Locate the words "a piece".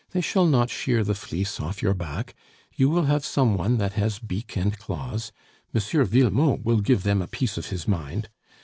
7.21-7.55